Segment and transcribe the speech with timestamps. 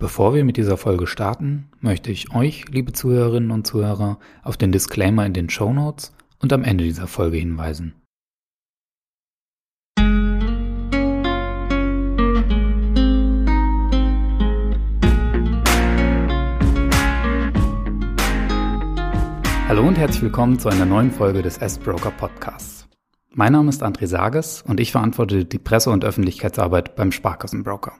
[0.00, 4.72] Bevor wir mit dieser Folge starten, möchte ich euch, liebe Zuhörerinnen und Zuhörer, auf den
[4.72, 7.92] Disclaimer in den Show Notes und am Ende dieser Folge hinweisen.
[19.68, 22.88] Hallo und herzlich willkommen zu einer neuen Folge des S-Broker Podcasts.
[23.28, 27.92] Mein Name ist André Sages und ich verantworte die Presse- und Öffentlichkeitsarbeit beim Sparkassenbroker.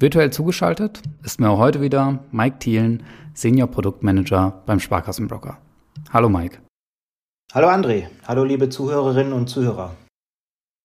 [0.00, 3.02] Virtuell zugeschaltet ist mir auch heute wieder Mike Thielen,
[3.34, 5.58] Senior Produktmanager beim Sparkassenbroker.
[6.12, 6.60] Hallo Mike.
[7.52, 9.96] Hallo André, hallo liebe Zuhörerinnen und Zuhörer.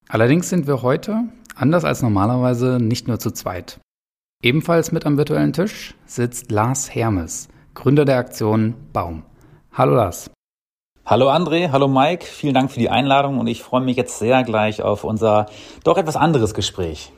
[0.10, 3.80] Allerdings sind wir heute, anders als normalerweise, nicht nur zu zweit.
[4.42, 9.22] Ebenfalls mit am virtuellen Tisch sitzt Lars Hermes, Gründer der Aktion Baum.
[9.72, 10.32] Hallo Lars.
[11.06, 14.42] Hallo André, hallo Mike, vielen Dank für die Einladung und ich freue mich jetzt sehr
[14.42, 15.46] gleich auf unser
[15.84, 17.14] doch etwas anderes Gespräch.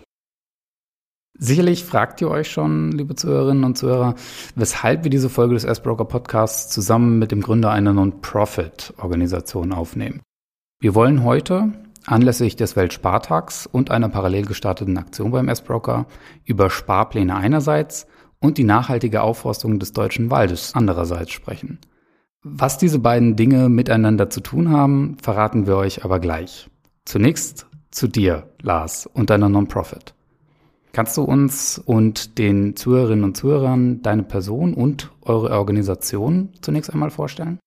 [1.37, 4.15] Sicherlich fragt ihr euch schon, liebe Zuhörerinnen und Zuhörer,
[4.55, 10.21] weshalb wir diese Folge des S-Broker Podcasts zusammen mit dem Gründer einer Non-Profit-Organisation aufnehmen.
[10.79, 11.73] Wir wollen heute
[12.05, 16.05] anlässlich des Weltspartags und einer parallel gestarteten Aktion beim S-Broker
[16.45, 18.07] über Sparpläne einerseits
[18.39, 21.79] und die nachhaltige Aufforstung des deutschen Waldes andererseits sprechen.
[22.43, 26.69] Was diese beiden Dinge miteinander zu tun haben, verraten wir euch aber gleich.
[27.03, 30.14] Zunächst zu dir, Lars, und deiner Non-Profit.
[30.95, 37.09] Kannst du uns und den Zuhörerinnen und Zuhörern deine Person und eure Organisation zunächst einmal
[37.09, 37.59] vorstellen?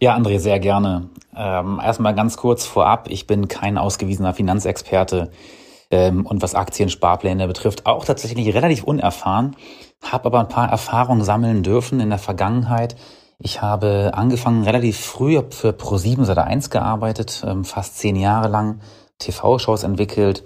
[0.00, 1.10] Ja, André, sehr gerne.
[1.36, 5.30] Ähm, erstmal ganz kurz vorab, ich bin kein ausgewiesener Finanzexperte
[5.90, 9.54] ähm, und was Aktiensparpläne betrifft, auch tatsächlich relativ unerfahren,
[10.02, 12.96] habe aber ein paar Erfahrungen sammeln dürfen in der Vergangenheit.
[13.38, 18.80] Ich habe angefangen relativ früh für Pro7 Sat1 gearbeitet, ähm, fast zehn Jahre lang
[19.18, 20.42] TV-Shows entwickelt,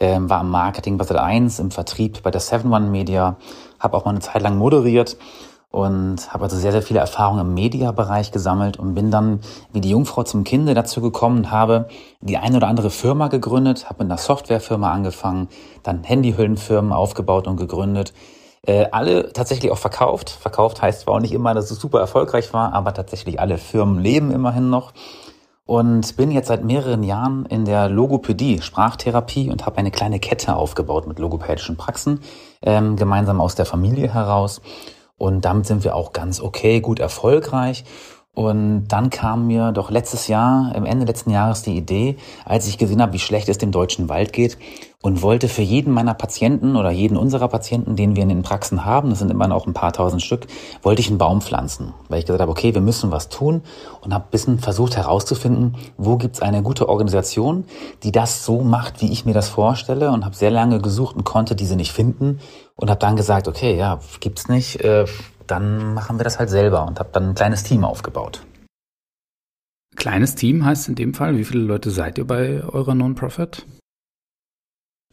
[0.00, 3.36] ähm, war im Marketing bei Sat1, im Vertrieb bei der 7-One Media,
[3.78, 5.16] habe auch mal eine Zeit lang moderiert
[5.70, 9.40] und habe also sehr, sehr viele Erfahrungen im Mediabereich gesammelt und bin dann
[9.72, 11.88] wie die Jungfrau zum Kinde dazu gekommen habe
[12.20, 15.48] die eine oder andere Firma gegründet, habe mit einer Softwarefirma angefangen,
[15.82, 18.12] dann Handyhüllenfirmen aufgebaut und gegründet,
[18.62, 20.30] äh, alle tatsächlich auch verkauft.
[20.30, 24.00] Verkauft heißt zwar auch nicht immer, dass es super erfolgreich war, aber tatsächlich alle Firmen
[24.00, 24.92] leben immerhin noch
[25.66, 30.54] und bin jetzt seit mehreren Jahren in der Logopädie, Sprachtherapie und habe eine kleine Kette
[30.54, 32.20] aufgebaut mit logopädischen Praxen,
[32.62, 34.62] ähm, gemeinsam aus der Familie heraus.
[35.18, 37.84] Und damit sind wir auch ganz okay, gut erfolgreich.
[38.32, 42.78] Und dann kam mir doch letztes Jahr, im Ende letzten Jahres die Idee, als ich
[42.78, 44.58] gesehen habe, wie schlecht es dem deutschen Wald geht
[45.06, 48.84] und wollte für jeden meiner Patienten oder jeden unserer Patienten, den wir in den Praxen
[48.84, 50.48] haben, das sind immer noch ein paar tausend Stück,
[50.82, 51.94] wollte ich einen Baum pflanzen.
[52.08, 53.62] Weil ich gesagt habe, okay, wir müssen was tun
[54.00, 57.66] und habe ein bisschen versucht herauszufinden, wo gibt's eine gute Organisation,
[58.02, 61.22] die das so macht, wie ich mir das vorstelle und habe sehr lange gesucht und
[61.22, 62.40] konnte diese nicht finden
[62.74, 64.80] und habe dann gesagt, okay, ja, gibt's nicht.
[64.80, 65.04] Äh,
[65.46, 68.44] dann machen wir das halt selber und habe dann ein kleines Team aufgebaut.
[69.94, 73.64] Kleines Team heißt in dem Fall, wie viele Leute seid ihr bei eurer Non-Profit?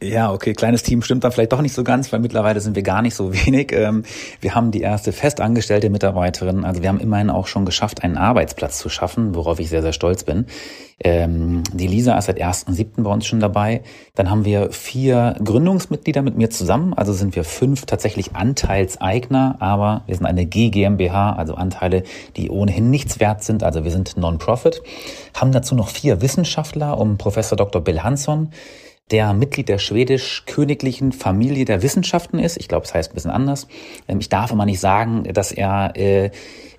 [0.02, 2.82] Ja, okay, kleines Team stimmt dann vielleicht doch nicht so ganz, weil mittlerweile sind wir
[2.82, 3.72] gar nicht so wenig.
[3.72, 4.02] Ähm,
[4.40, 8.78] wir haben die erste festangestellte Mitarbeiterin, also wir haben immerhin auch schon geschafft, einen Arbeitsplatz
[8.78, 10.46] zu schaffen, worauf ich sehr, sehr stolz bin.
[11.02, 13.02] Ähm, die Lisa ist seit 1.7.
[13.02, 13.82] bei uns schon dabei.
[14.14, 20.02] Dann haben wir vier Gründungsmitglieder mit mir zusammen, also sind wir fünf tatsächlich Anteilseigner, aber
[20.06, 22.02] wir sind eine GmbH, also Anteile,
[22.36, 24.82] die ohnehin nichts wert sind, also wir sind Non-Profit.
[25.34, 27.80] Haben dazu noch vier Wissenschaftler um Professor Dr.
[27.80, 28.50] Bill Hansson,
[29.10, 32.56] der Mitglied der schwedisch-königlichen Familie der Wissenschaften ist.
[32.56, 33.68] Ich glaube, es heißt ein bisschen anders.
[34.08, 36.30] Ähm, ich darf immer nicht sagen, dass er äh,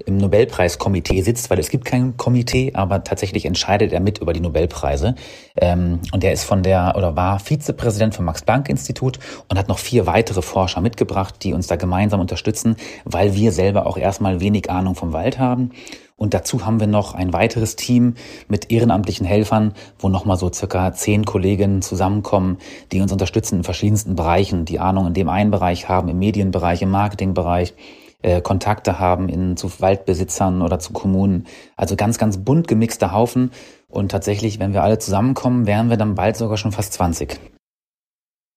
[0.06, 4.40] im Nobelpreiskomitee sitzt, weil es gibt kein Komitee, aber tatsächlich entscheidet er mit über die
[4.40, 5.16] Nobelpreise.
[5.58, 10.08] Ähm, und er ist von der oder war Vizepräsident vom Max-Planck-Institut und hat noch vier
[10.08, 14.96] weitere Forscher mitgebracht, die uns da gemeinsam unterstützen, weil wir selber auch erstmal wenig Ahnung
[14.96, 15.72] vom Wald haben.
[16.18, 18.14] Und dazu haben wir noch ein weiteres Team
[18.48, 22.58] mit ehrenamtlichen Helfern, wo nochmal so circa zehn Kolleginnen zusammenkommen,
[22.92, 26.82] die uns unterstützen in verschiedensten Bereichen, die Ahnung in dem einen Bereich haben, im Medienbereich,
[26.82, 27.74] im Marketingbereich,
[28.22, 31.48] äh, Kontakte haben in, zu Waldbesitzern oder zu Kommunen.
[31.76, 33.52] Also ganz, ganz bunt gemixter Haufen.
[33.90, 37.40] Und tatsächlich, wenn wir alle zusammenkommen, wären wir dann bald sogar schon fast 20.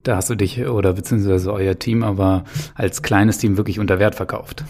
[0.04, 2.44] Da hast du dich oder beziehungsweise euer Team aber
[2.76, 4.64] als kleines Team wirklich unter Wert verkauft.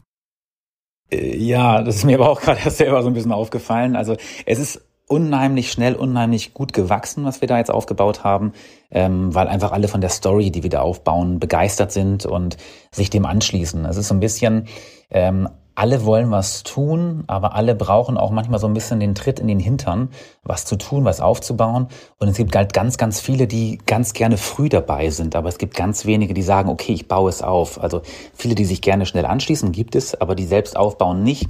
[1.10, 3.96] Äh, ja, das ist mir aber auch gerade selber so ein bisschen aufgefallen.
[3.96, 4.16] Also
[4.46, 8.52] es ist unheimlich schnell, unheimlich gut gewachsen, was wir da jetzt aufgebaut haben,
[8.90, 12.58] ähm, weil einfach alle von der Story, die wir da aufbauen, begeistert sind und
[12.90, 13.84] sich dem anschließen.
[13.86, 14.68] Es ist so ein bisschen,
[15.10, 19.38] ähm, alle wollen was tun, aber alle brauchen auch manchmal so ein bisschen den Tritt
[19.38, 20.08] in den Hintern,
[20.42, 21.86] was zu tun, was aufzubauen.
[22.18, 25.56] Und es gibt halt ganz, ganz viele, die ganz gerne früh dabei sind, aber es
[25.56, 27.80] gibt ganz wenige, die sagen, okay, ich baue es auf.
[27.80, 28.02] Also
[28.34, 31.48] viele, die sich gerne schnell anschließen, gibt es, aber die selbst aufbauen nicht.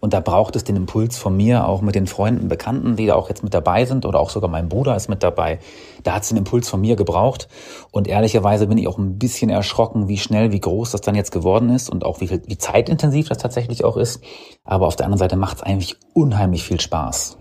[0.00, 3.14] Und da braucht es den Impuls von mir, auch mit den Freunden, Bekannten, die da
[3.14, 5.58] auch jetzt mit dabei sind oder auch sogar mein Bruder ist mit dabei.
[6.02, 7.48] Da hat es den Impuls von mir gebraucht.
[7.90, 11.32] Und ehrlicherweise bin ich auch ein bisschen erschrocken, wie schnell, wie groß das dann jetzt
[11.32, 14.22] geworden ist und auch wie, wie zeitintensiv das tatsächlich auch ist.
[14.64, 17.39] Aber auf der anderen Seite macht es eigentlich unheimlich viel Spaß.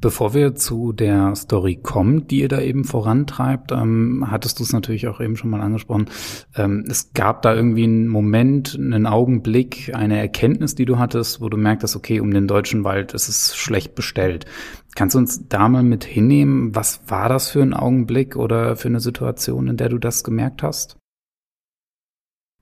[0.00, 4.72] Bevor wir zu der Story kommen, die ihr da eben vorantreibt, ähm, hattest du es
[4.72, 6.06] natürlich auch eben schon mal angesprochen.
[6.54, 11.48] Ähm, es gab da irgendwie einen Moment, einen Augenblick, eine Erkenntnis, die du hattest, wo
[11.48, 14.46] du merktest, okay, um den deutschen Wald ist es schlecht bestellt.
[14.94, 16.76] Kannst du uns da mal mit hinnehmen?
[16.76, 20.62] Was war das für ein Augenblick oder für eine Situation, in der du das gemerkt
[20.62, 20.96] hast?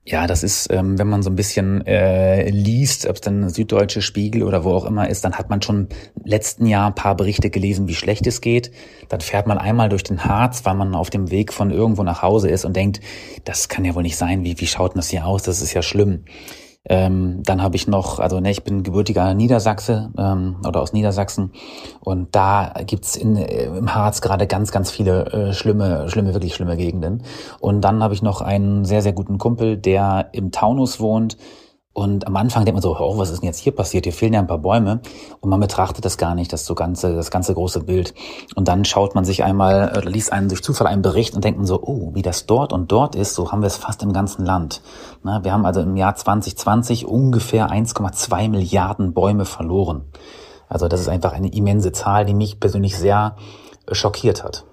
[0.08, 4.02] Ja, das ist, ähm, wenn man so ein bisschen äh, liest, ob es dann Süddeutsche
[4.02, 5.88] Spiegel oder wo auch immer ist, dann hat man schon
[6.22, 8.70] letzten Jahr ein paar Berichte gelesen, wie schlecht es geht.
[9.08, 12.22] Dann fährt man einmal durch den Harz, weil man auf dem Weg von irgendwo nach
[12.22, 13.00] Hause ist und denkt,
[13.44, 15.74] das kann ja wohl nicht sein, wie, wie schaut denn das hier aus, das ist
[15.74, 16.22] ja schlimm.
[16.88, 21.52] Ähm, dann habe ich noch, also ne, ich bin gebürtiger Niedersachse ähm, oder aus Niedersachsen
[22.00, 26.54] und da gibt's in, äh, im Harz gerade ganz, ganz viele äh, schlimme, schlimme, wirklich
[26.54, 27.22] schlimme Gegenden.
[27.60, 31.36] Und dann habe ich noch einen sehr, sehr guten Kumpel, der im Taunus wohnt
[31.96, 34.04] und am Anfang denkt man so, oh, was ist denn jetzt hier passiert?
[34.04, 35.00] Hier fehlen ja ein paar Bäume.
[35.40, 38.12] Und man betrachtet das gar nicht, das so ganze, das ganze große Bild.
[38.54, 41.56] Und dann schaut man sich einmal, oder liest einen durch Zufall einen Bericht und denkt
[41.58, 44.12] man so, oh, wie das dort und dort ist, so haben wir es fast im
[44.12, 44.82] ganzen Land.
[45.22, 50.04] Na, wir haben also im Jahr 2020 ungefähr 1,2 Milliarden Bäume verloren.
[50.68, 53.36] Also das ist einfach eine immense Zahl, die mich persönlich sehr
[53.90, 54.66] schockiert hat.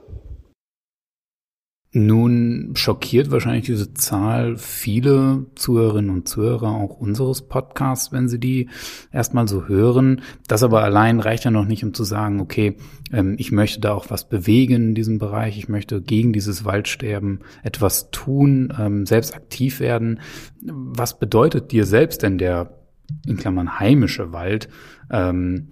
[1.95, 8.69] Nun schockiert wahrscheinlich diese Zahl viele Zuhörerinnen und Zuhörer auch unseres Podcasts, wenn sie die
[9.12, 10.22] erstmal so hören.
[10.48, 12.78] Das aber allein reicht ja noch nicht, um zu sagen, okay,
[13.12, 17.42] ähm, ich möchte da auch was bewegen in diesem Bereich, ich möchte gegen dieses Waldsterben
[17.62, 20.19] etwas tun, ähm, selbst aktiv werden.
[20.63, 22.80] Was bedeutet dir selbst denn der,
[23.28, 24.68] in Klammern, heimische Wald
[25.12, 25.68] ähm,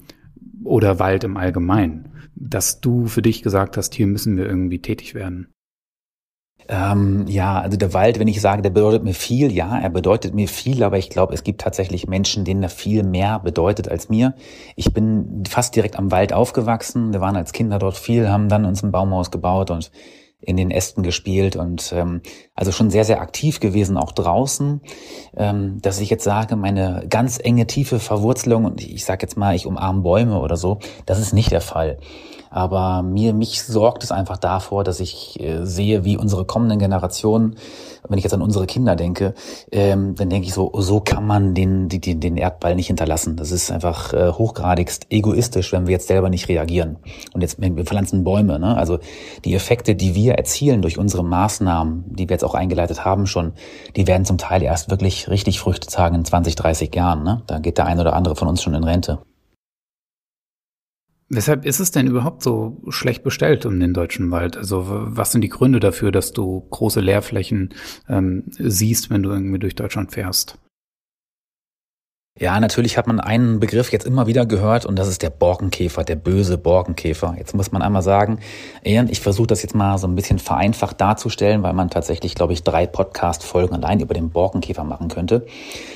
[0.64, 5.16] oder Wald im Allgemeinen, dass du für dich gesagt hast, hier müssen wir irgendwie tätig
[5.16, 5.48] werden?
[6.68, 10.34] Ähm, ja, also der Wald, wenn ich sage, der bedeutet mir viel, ja, er bedeutet
[10.34, 14.10] mir viel, aber ich glaube, es gibt tatsächlich Menschen, denen er viel mehr bedeutet als
[14.10, 14.36] mir.
[14.76, 17.14] Ich bin fast direkt am Wald aufgewachsen.
[17.14, 19.92] Wir waren als Kinder dort viel, haben dann uns ein Baumhaus gebaut und
[20.42, 22.22] in den Ästen gespielt und ähm,
[22.56, 24.82] also schon sehr, sehr aktiv gewesen, auch draußen.
[25.38, 29.56] Ähm, dass ich jetzt sage, meine ganz enge, tiefe Verwurzelung und ich sage jetzt mal,
[29.56, 32.00] ich umarme Bäume oder so, das ist nicht der Fall.
[32.50, 37.56] Aber mir, mich sorgt es einfach davor, dass ich äh, sehe, wie unsere kommenden Generationen,
[38.12, 39.34] wenn ich jetzt an unsere Kinder denke,
[39.72, 43.38] ähm, dann denke ich so, so kann man den, den, den Erdball nicht hinterlassen.
[43.38, 46.98] Das ist einfach äh, hochgradigst egoistisch, wenn wir jetzt selber nicht reagieren.
[47.34, 48.76] Und jetzt, wir pflanzen Bäume, ne?
[48.76, 49.00] Also
[49.46, 53.54] die Effekte, die wir erzielen durch unsere Maßnahmen, die wir jetzt auch eingeleitet haben schon,
[53.96, 57.24] die werden zum Teil erst wirklich richtig Früchte tragen in 20, 30 Jahren.
[57.24, 57.42] Ne?
[57.48, 59.20] Da geht der ein oder andere von uns schon in Rente.
[61.34, 64.58] Weshalb ist es denn überhaupt so schlecht bestellt um den deutschen Wald?
[64.58, 67.74] Also was sind die Gründe dafür, dass du große Leerflächen
[68.10, 70.58] ähm, siehst, wenn du irgendwie durch Deutschland fährst?
[72.40, 76.06] Ja, natürlich hat man einen Begriff jetzt immer wieder gehört und das ist der Borkenkäfer,
[76.06, 77.36] der böse Borkenkäfer.
[77.38, 78.40] Jetzt muss man einmal sagen,
[78.84, 82.64] ich versuche das jetzt mal so ein bisschen vereinfacht darzustellen, weil man tatsächlich, glaube ich,
[82.64, 85.46] drei Podcast-Folgen allein über den Borkenkäfer machen könnte.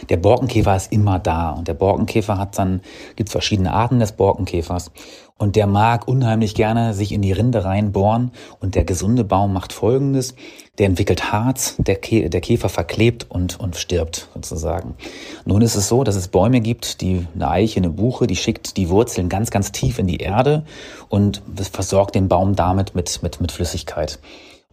[0.10, 2.82] Der Borkenkäfer ist immer da und der Borkenkäfer hat dann,
[3.16, 4.92] gibt verschiedene Arten des Borkenkäfers
[5.38, 8.32] und der mag unheimlich gerne sich in die Rinde reinbohren.
[8.62, 10.34] Und der gesunde Baum macht Folgendes.
[10.78, 14.96] Der entwickelt Harz, der, Kä der Käfer verklebt und, und stirbt sozusagen.
[15.46, 18.78] Nun ist es so, dass es Bäume gibt, die eine Eiche, eine Buche, die schickt
[18.78, 20.64] die Wurzeln ganz, ganz tief in die Erde
[21.10, 24.20] und versorgt den Baum damit mit, mit, mit Flüssigkeit.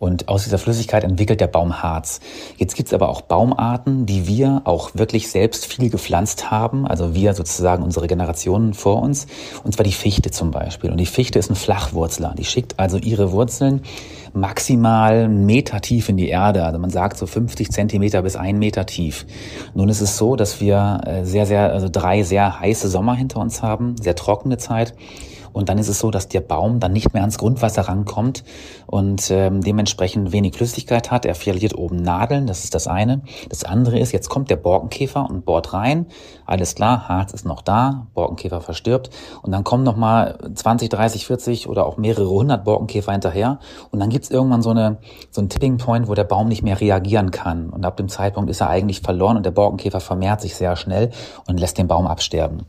[0.03, 2.19] Und aus dieser Flüssigkeit entwickelt der Baum Harz.
[2.57, 7.35] Jetzt gibt's aber auch Baumarten, die wir auch wirklich selbst viel gepflanzt haben, also wir
[7.35, 9.29] sozusagen unsere Generationen vor uns,
[9.63, 10.91] und zwar die Fichte zum Beispiel.
[10.91, 12.35] Und die Fichte ist ein Flachwurzler.
[12.37, 13.83] Die schickt also ihre Wurzeln
[14.35, 16.65] maximal einen Meter tief in die Erde.
[16.65, 19.25] Also man sagt so 50 Zentimeter bis ein Meter tief.
[19.73, 23.39] Nun ist es so, dass wir äh, sehr, sehr, also drei sehr heiße Sommer hinter
[23.39, 24.95] uns haben, sehr trockene Zeit.
[25.53, 28.45] Und dann ist es so, dass der Baum dann nicht mehr ans Grundwasser rankommt
[28.87, 31.25] und ähm, dementsprechend wenig Flüssigkeit hat.
[31.25, 33.23] Er verliert oben Nadeln, das ist das eine.
[33.49, 36.07] Das andere ist, jetzt kommt der Borkenkäfer und bohrt rein.
[36.47, 39.11] Alles klar, Harz ist noch da, Borkenkäfer verstirbt.
[39.43, 43.59] Und dann kommen nochmal 20, 30, 40 oder auch mehrere hundert Borkenkäfer hinterher.
[43.91, 44.99] Und dann gibt's irgendwann so, eine,
[45.31, 47.71] so einen Tipping Point, wo der Baum nicht mehr reagieren kann.
[47.71, 51.11] Und ab dem Zeitpunkt ist er eigentlich verloren und der Borkenkäfer vermehrt sich sehr schnell
[51.47, 52.67] und lässt den Baum absterben.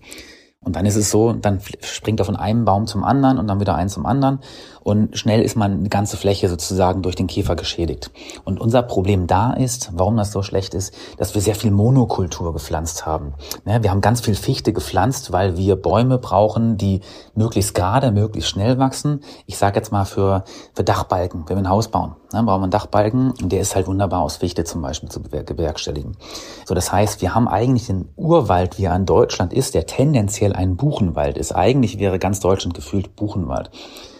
[0.63, 3.59] Und dann ist es so, dann springt er von einem Baum zum anderen und dann
[3.59, 4.39] wieder ein zum anderen
[4.83, 8.11] und schnell ist man eine ganze Fläche sozusagen durch den Käfer geschädigt.
[8.43, 12.53] Und unser Problem da ist, warum das so schlecht ist, dass wir sehr viel Monokultur
[12.53, 13.33] gepflanzt haben.
[13.63, 17.01] Wir haben ganz viel Fichte gepflanzt, weil wir Bäume brauchen, die
[17.33, 19.21] möglichst gerade, möglichst schnell wachsen.
[19.45, 20.43] Ich sage jetzt mal für,
[20.75, 23.75] für Dachbalken, wenn wir ein Haus bauen, ne, brauchen wir einen Dachbalken und der ist
[23.75, 26.17] halt wunderbar aus Fichte zum Beispiel zu bewerkstelligen.
[26.65, 30.53] So, das heißt, wir haben eigentlich den Urwald, wie er in Deutschland ist, der tendenziell
[30.53, 31.53] ein Buchenwald ist.
[31.53, 33.71] Eigentlich wäre ganz Deutschland gefühlt Buchenwald.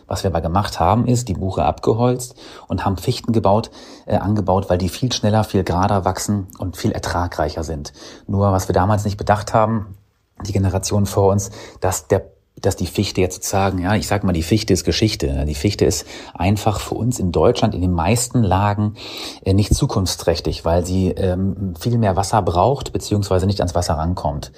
[0.07, 2.35] Was wir aber gemacht haben, ist die Buche abgeholzt
[2.67, 3.71] und haben Fichten gebaut,
[4.05, 7.93] äh, angebaut, weil die viel schneller, viel gerader wachsen und viel ertragreicher sind.
[8.27, 9.97] Nur was wir damals nicht bedacht haben,
[10.45, 14.31] die Generation vor uns, dass der dass die Fichte jetzt sozusagen, ja, ich sag mal,
[14.31, 15.45] die Fichte ist Geschichte.
[15.45, 18.95] Die Fichte ist einfach für uns in Deutschland in den meisten Lagen
[19.43, 24.53] äh, nicht zukunftsträchtig, weil sie ähm, viel mehr Wasser braucht, beziehungsweise nicht ans Wasser rankommt.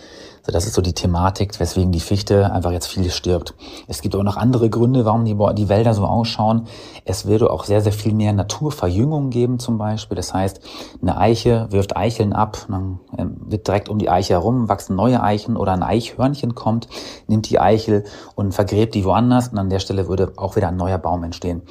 [0.46, 3.56] So, das ist so die Thematik, weswegen die Fichte einfach jetzt viel stirbt.
[3.88, 6.68] Es gibt auch noch andere Gründe, warum die, die Wälder so ausschauen.
[7.04, 10.16] Es würde auch sehr, sehr viel mehr Naturverjüngung geben zum Beispiel.
[10.16, 10.62] Das heißt,
[11.02, 15.24] eine Eiche wirft Eicheln ab, dann ähm, wird direkt um die Eiche herum wachsen neue
[15.24, 16.88] Eichen oder ein Eichhörnchen kommt,
[17.28, 18.04] nimmt die Eichel
[18.36, 21.64] und vergräbt die woanders und an der Stelle würde auch wieder ein neuer Baum entstehen.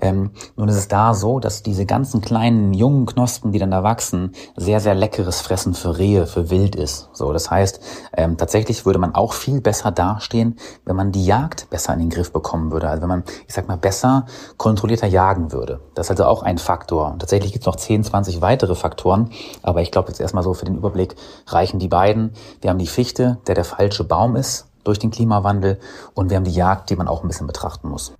[0.00, 3.82] Ähm, nun ist es da so, dass diese ganzen kleinen jungen Knospen, die dann da
[3.82, 7.10] wachsen, sehr, sehr leckeres Fressen für Rehe, für Wild ist.
[7.12, 7.80] So, das heißt,
[8.16, 12.10] ähm, tatsächlich würde man auch viel besser dastehen, wenn man die Jagd besser in den
[12.10, 12.88] Griff bekommen würde.
[12.88, 14.26] Also wenn man, ich sag mal, besser
[14.56, 15.80] kontrollierter jagen würde.
[15.94, 17.12] Das ist also auch ein Faktor.
[17.12, 19.30] Und tatsächlich gibt es noch 10, 20 weitere Faktoren.
[19.62, 21.14] Aber ich glaube jetzt erstmal so für den Überblick
[21.46, 22.32] reichen die beiden.
[22.60, 25.78] Wir haben die Fichte, der der falsche Baum ist durch den Klimawandel.
[26.14, 28.12] Und wir haben die Jagd, die man auch ein bisschen betrachten muss.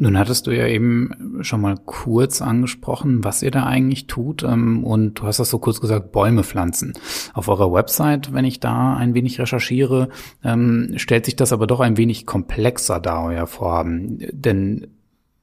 [0.00, 4.44] Nun hattest du ja eben schon mal kurz angesprochen, was ihr da eigentlich tut.
[4.44, 6.92] Ähm, und du hast das so kurz gesagt, Bäume pflanzen.
[7.34, 10.08] Auf eurer Website, wenn ich da ein wenig recherchiere,
[10.44, 14.18] ähm, stellt sich das aber doch ein wenig komplexer dar, euer Vorhaben.
[14.30, 14.86] Denn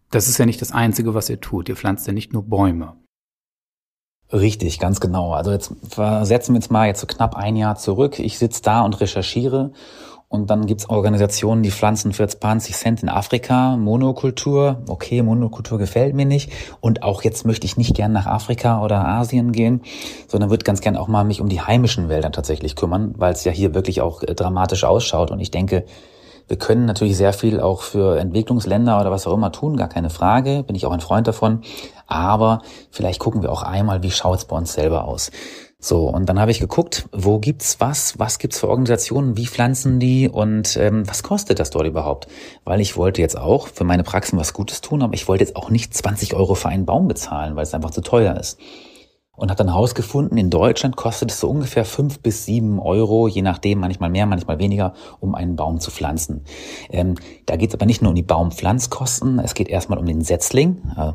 [0.09, 1.67] das ist ja nicht das Einzige, was ihr tut.
[1.67, 2.93] Ihr pflanzt ja nicht nur Bäume.
[4.31, 5.33] Richtig, ganz genau.
[5.33, 8.19] Also jetzt versetzen wir uns mal jetzt so knapp ein Jahr zurück.
[8.19, 9.74] Ich sitze da und recherchiere
[10.35, 14.83] und dann gibt's Organisationen, die pflanzen für 20 Cent in Afrika, Monokultur.
[14.87, 16.51] Okay, Monokultur gefällt mir nicht.
[16.81, 19.81] Und auch jetzt möchte ich nicht gern nach Afrika oder Asien gehen,
[20.27, 23.43] sondern würde ganz gern auch mal mich um die heimischen Wälder tatsächlich kümmern, weil es
[23.43, 25.31] ja hier wirklich auch äh, dramatisch ausschaut.
[25.31, 25.85] Und ich denke,
[26.47, 30.11] wir können natürlich sehr viel auch für Entwicklungsländer oder was auch immer tun, gar keine
[30.11, 31.61] Frage, bin ich auch ein Freund davon.
[32.05, 32.61] Aber
[32.91, 35.31] vielleicht gucken wir auch einmal, wie schaut's bei uns selber aus.
[35.85, 39.99] So, und dann habe ich geguckt, wo gibt's was, was gibt's für Organisationen, wie pflanzen
[39.99, 42.25] die und ähm, was kostet das dort überhaupt?
[42.63, 45.55] Weil ich wollte jetzt auch für meine Praxen was Gutes tun, aber ich wollte jetzt
[45.55, 48.57] auch nicht 20 Euro für einen Baum bezahlen, weil es einfach zu teuer ist
[49.35, 53.41] und hat dann herausgefunden, in Deutschland kostet es so ungefähr fünf bis sieben Euro, je
[53.41, 56.45] nachdem, manchmal mehr, manchmal weniger, um einen Baum zu pflanzen.
[56.89, 57.15] Ähm,
[57.45, 60.81] da geht es aber nicht nur um die Baumpflanzkosten, es geht erstmal um den Setzling,
[60.97, 61.11] äh,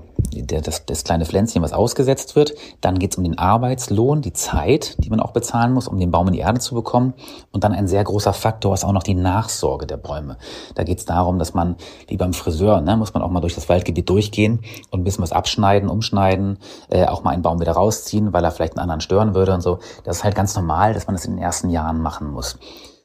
[0.47, 2.55] das, das kleine Pflänzchen, was ausgesetzt wird.
[2.81, 6.11] Dann geht es um den Arbeitslohn, die Zeit, die man auch bezahlen muss, um den
[6.11, 7.15] Baum in die Erde zu bekommen.
[7.51, 10.37] Und dann ein sehr großer Faktor ist auch noch die Nachsorge der Bäume.
[10.75, 13.55] Da geht es darum, dass man, wie beim Friseur, ne, muss man auch mal durch
[13.55, 14.61] das Waldgebiet durchgehen
[14.91, 16.59] und ein bisschen was abschneiden, umschneiden,
[16.91, 19.55] äh, auch mal einen Baum wieder rausziehen ziehen, weil er vielleicht einen anderen stören würde
[19.55, 19.79] und so.
[20.05, 22.59] Das ist halt ganz normal, dass man das in den ersten Jahren machen muss.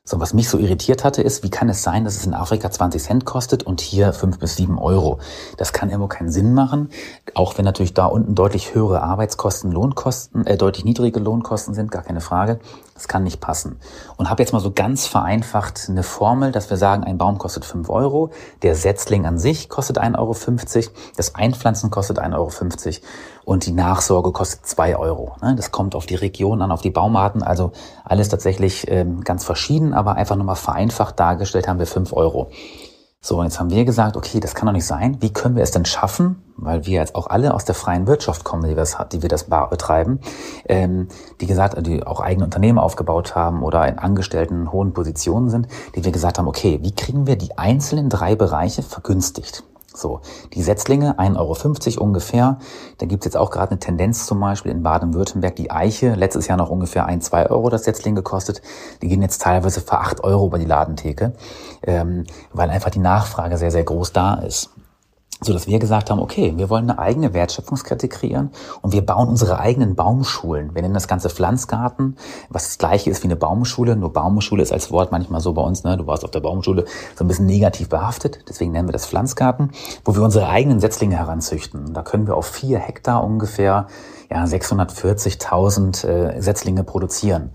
[0.07, 2.69] So, was mich so irritiert hatte, ist, wie kann es sein, dass es in Afrika
[2.69, 5.17] 20 Cent kostet und hier 5 bis 7 Euro?
[5.57, 6.91] Das kann irgendwo keinen Sinn machen,
[7.33, 12.03] auch wenn natürlich da unten deutlich höhere Arbeitskosten, Lohnkosten, äh, deutlich niedrige Lohnkosten sind, gar
[12.03, 12.59] keine Frage.
[12.93, 13.79] Das kann nicht passen.
[14.15, 17.65] Und habe jetzt mal so ganz vereinfacht eine Formel, dass wir sagen, ein Baum kostet
[17.65, 18.29] 5 Euro,
[18.61, 23.07] der Setzling an sich kostet 1,50 Euro, das Einpflanzen kostet 1,50 Euro
[23.45, 25.35] und die Nachsorge kostet 2 Euro.
[25.41, 25.55] Ne?
[25.55, 27.71] Das kommt auf die Region an, auf die Baumarten, also
[28.03, 32.49] alles tatsächlich ähm, ganz verschieden aber einfach nochmal vereinfacht dargestellt haben wir fünf Euro.
[33.21, 35.17] So, und jetzt haben wir gesagt, okay, das kann doch nicht sein.
[35.19, 38.43] Wie können wir es denn schaffen, weil wir jetzt auch alle aus der freien Wirtschaft
[38.43, 40.19] kommen, die wir das, die wir das betreiben,
[40.69, 41.07] ähm,
[41.41, 46.05] die gesagt, die auch eigene Unternehmen aufgebaut haben oder in Angestellten hohen Positionen sind, die
[46.05, 49.63] wir gesagt haben, okay, wie kriegen wir die einzelnen drei Bereiche vergünstigt?
[49.95, 50.21] So,
[50.53, 52.59] die Setzlinge, 1,50 Euro ungefähr.
[52.97, 55.55] Da gibt's jetzt auch gerade eine Tendenz zum Beispiel in Baden-Württemberg.
[55.55, 58.61] Die Eiche, letztes Jahr noch ungefähr 1, 2 Euro das Setzling gekostet.
[59.01, 61.33] Die gehen jetzt teilweise für 8 Euro über die Ladentheke,
[61.83, 64.69] ähm, weil einfach die Nachfrage sehr, sehr groß da ist
[65.41, 68.51] so dass wir gesagt haben, okay, wir wollen eine eigene Wertschöpfungskette kreieren
[68.81, 70.73] und wir bauen unsere eigenen Baumschulen.
[70.73, 72.15] Wir nennen das Ganze Pflanzgarten,
[72.49, 75.61] was das gleiche ist wie eine Baumschule, nur Baumschule ist als Wort manchmal so bei
[75.61, 78.93] uns, ne, du warst auf der Baumschule, so ein bisschen negativ behaftet, deswegen nennen wir
[78.93, 79.71] das Pflanzgarten,
[80.05, 81.93] wo wir unsere eigenen Setzlinge heranzüchten.
[81.93, 83.87] Da können wir auf vier Hektar ungefähr
[84.31, 87.51] ja, 640.000 äh, Setzlinge produzieren.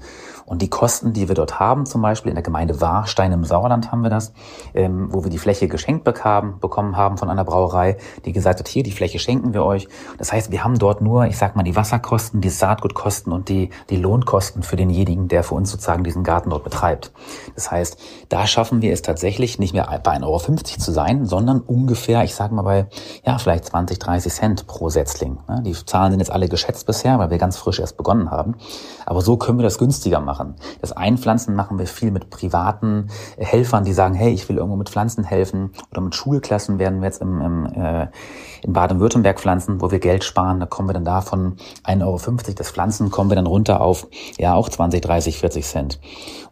[0.50, 3.92] Und die Kosten, die wir dort haben, zum Beispiel in der Gemeinde Warstein im Sauerland
[3.92, 4.32] haben wir das,
[4.74, 8.66] ähm, wo wir die Fläche geschenkt bekamen, bekommen haben von einer Brauerei, die gesagt hat,
[8.66, 9.86] hier, die Fläche schenken wir euch.
[10.18, 13.70] Das heißt, wir haben dort nur, ich sag mal, die Wasserkosten, die Saatgutkosten und die,
[13.90, 17.12] die Lohnkosten für denjenigen, der für uns sozusagen diesen Garten dort betreibt.
[17.54, 17.96] Das heißt,
[18.28, 20.38] da schaffen wir es tatsächlich nicht mehr bei 1,50 Euro
[20.80, 22.88] zu sein, sondern ungefähr, ich sage mal bei,
[23.24, 25.38] ja, vielleicht 20, 30 Cent pro Setzling.
[25.64, 28.56] Die Zahlen sind jetzt alle geschätzt bisher, weil wir ganz frisch erst begonnen haben.
[29.06, 30.56] Aber so können wir das günstiger machen machen.
[30.80, 34.88] Das Einpflanzen machen wir viel mit privaten Helfern, die sagen, hey, ich will irgendwo mit
[34.88, 35.70] Pflanzen helfen.
[35.90, 38.08] Oder mit Schulklassen werden wir jetzt im, im, äh,
[38.62, 40.60] in Baden-Württemberg pflanzen, wo wir Geld sparen.
[40.60, 42.18] Da kommen wir dann da von 1,50 Euro
[42.56, 44.06] das Pflanzen, kommen wir dann runter auf
[44.38, 46.00] ja auch 20, 30, 40 Cent.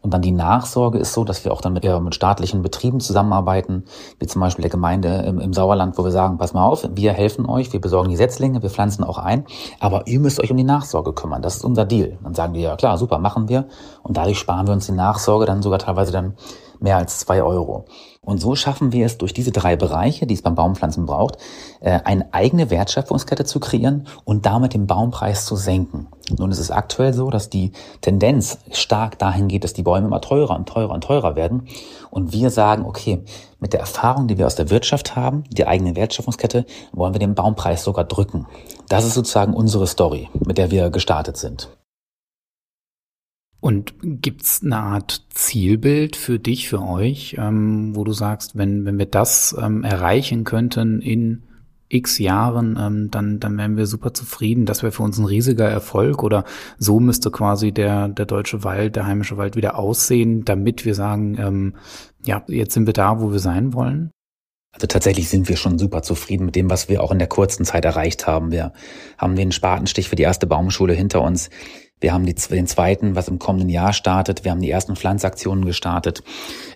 [0.09, 2.99] Und dann die Nachsorge ist so, dass wir auch dann mit, ja, mit staatlichen Betrieben
[2.99, 3.85] zusammenarbeiten,
[4.19, 7.13] wie zum Beispiel der Gemeinde im, im Sauerland, wo wir sagen, pass mal auf, wir
[7.13, 9.45] helfen euch, wir besorgen die Setzlinge, wir pflanzen auch ein,
[9.81, 11.43] aber ihr müsst euch um die Nachsorge kümmern.
[11.43, 12.17] Das ist unser Deal.
[12.25, 13.67] Dann sagen wir, ja klar, super, machen wir.
[14.03, 16.33] Und dadurch sparen wir uns die Nachsorge dann sogar teilweise dann
[16.81, 17.87] mehr als zwei Euro.
[18.21, 21.39] Und so schaffen wir es durch diese drei Bereiche, die es beim Baumpflanzen braucht,
[21.81, 26.09] äh, eine eigene Wertschöpfungskette zu kreieren und damit den Baumpreis zu senken.
[26.37, 30.21] Nun ist es aktuell so, dass die Tendenz stark dahin geht, dass die Bäume immer
[30.21, 31.69] teurer und teurer und teurer werden.
[32.11, 33.25] Und wir sagen, okay,
[33.61, 37.35] mit der Erfahrung, die wir aus der Wirtschaft haben, die eigene Wertschöpfungskette, wollen wir den
[37.35, 38.47] Baumpreis sogar drücken.
[38.89, 41.71] Das ist sozusagen unsere Story, mit der wir gestartet sind.
[43.61, 48.99] Und gibt's eine Art Zielbild für dich, für euch, ähm, wo du sagst, wenn, wenn
[48.99, 51.43] wir das ähm, erreichen könnten in
[51.89, 54.67] x Jahren, ähm, dann, dann wären wir super zufrieden.
[54.67, 56.45] Das wäre für uns ein riesiger Erfolg oder
[56.79, 61.37] so müsste quasi der, der deutsche Wald, der heimische Wald wieder aussehen, damit wir sagen,
[61.39, 61.75] ähm,
[62.25, 64.11] ja, jetzt sind wir da, wo wir sein wollen?
[64.73, 67.65] Also tatsächlich sind wir schon super zufrieden mit dem, was wir auch in der kurzen
[67.65, 68.53] Zeit erreicht haben.
[68.53, 68.73] Wir
[69.17, 71.49] haben den Spatenstich für die erste Baumschule hinter uns.
[72.01, 74.45] Wir haben die, den zweiten, was im kommenden Jahr startet.
[74.45, 76.23] Wir haben die ersten Pflanzaktionen gestartet,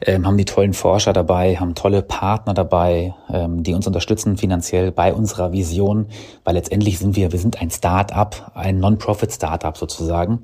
[0.05, 4.91] ähm, haben die tollen Forscher dabei, haben tolle Partner dabei, ähm, die uns unterstützen finanziell
[4.91, 6.07] bei unserer Vision,
[6.45, 10.43] weil letztendlich sind wir, wir sind ein Start-up, ein Non-Profit-Start-up sozusagen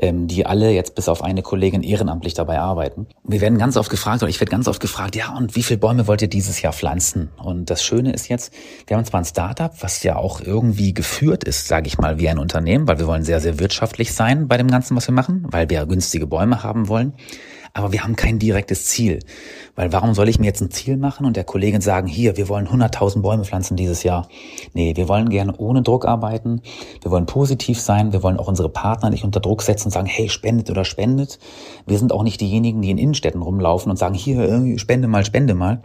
[0.00, 3.06] die alle jetzt bis auf eine Kollegin ehrenamtlich dabei arbeiten.
[3.24, 5.78] Wir werden ganz oft gefragt, oder ich werde ganz oft gefragt, ja, und wie viele
[5.78, 7.30] Bäume wollt ihr dieses Jahr pflanzen?
[7.42, 8.52] Und das Schöne ist jetzt,
[8.86, 12.28] wir haben zwar ein Startup, was ja auch irgendwie geführt ist, sage ich mal, wie
[12.28, 15.46] ein Unternehmen, weil wir wollen sehr, sehr wirtschaftlich sein bei dem Ganzen, was wir machen,
[15.50, 17.12] weil wir günstige Bäume haben wollen
[17.78, 19.20] aber wir haben kein direktes Ziel.
[19.76, 22.48] Weil warum soll ich mir jetzt ein Ziel machen und der Kollegin sagen, hier, wir
[22.48, 24.28] wollen 100.000 Bäume pflanzen dieses Jahr?
[24.74, 26.60] Nee, wir wollen gerne ohne Druck arbeiten.
[27.02, 28.12] Wir wollen positiv sein.
[28.12, 31.38] Wir wollen auch unsere Partner nicht unter Druck setzen und sagen, hey, spendet oder spendet.
[31.86, 35.54] Wir sind auch nicht diejenigen, die in Innenstädten rumlaufen und sagen, hier, spende mal, spende
[35.54, 35.82] mal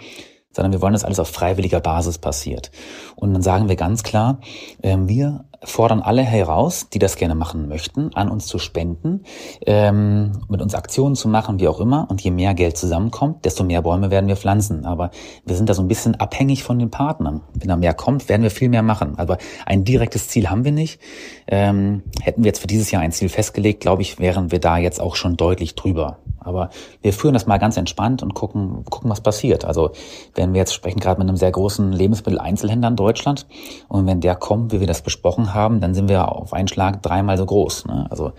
[0.55, 2.71] sondern wir wollen, dass alles auf freiwilliger Basis passiert.
[3.15, 4.39] Und dann sagen wir ganz klar,
[4.81, 9.23] ähm, wir fordern alle heraus, die das gerne machen möchten, an uns zu spenden,
[9.65, 12.07] ähm, mit uns Aktionen zu machen, wie auch immer.
[12.09, 14.85] Und je mehr Geld zusammenkommt, desto mehr Bäume werden wir pflanzen.
[14.85, 15.11] Aber
[15.45, 17.41] wir sind da so ein bisschen abhängig von den Partnern.
[17.53, 19.17] Wenn da mehr kommt, werden wir viel mehr machen.
[19.17, 20.99] Aber ein direktes Ziel haben wir nicht.
[21.47, 24.77] Ähm, hätten wir jetzt für dieses Jahr ein Ziel festgelegt, glaube ich, wären wir da
[24.77, 26.17] jetzt auch schon deutlich drüber.
[26.43, 26.69] Aber
[27.01, 29.65] wir führen das mal ganz entspannt und gucken, gucken, was passiert.
[29.65, 29.91] Also
[30.35, 33.45] wenn wir jetzt sprechen gerade mit einem sehr großen Lebensmitteleinzelhändler in Deutschland
[33.87, 37.01] und wenn der kommt, wie wir das besprochen haben, dann sind wir auf einen Schlag
[37.01, 37.85] dreimal so groß.
[37.85, 38.07] Ne?
[38.09, 38.33] Also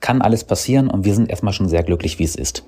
[0.00, 2.64] kann alles passieren und wir sind erstmal schon sehr glücklich, wie es ist.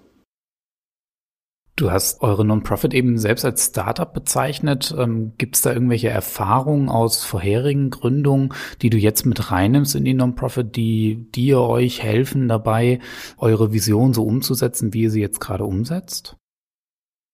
[1.74, 4.94] Du hast eure Non-Profit eben selbst als Startup bezeichnet.
[4.96, 10.04] Ähm, Gibt es da irgendwelche Erfahrungen aus vorherigen Gründungen, die du jetzt mit reinnimmst in
[10.04, 13.00] die Non-Profit, die dir euch helfen dabei,
[13.38, 16.36] eure Vision so umzusetzen, wie ihr sie jetzt gerade umsetzt?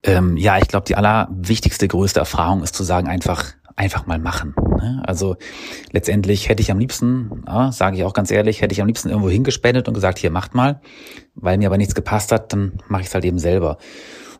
[0.05, 4.55] Ähm, ja, ich glaube, die allerwichtigste, größte Erfahrung ist zu sagen, einfach einfach mal machen.
[4.57, 5.03] Ne?
[5.07, 5.37] Also
[5.93, 9.09] letztendlich hätte ich am liebsten, ja, sage ich auch ganz ehrlich, hätte ich am liebsten
[9.09, 10.81] irgendwo hingespendet und gesagt, hier macht mal.
[11.35, 13.79] Weil mir aber nichts gepasst hat, dann mache ich es halt eben selber.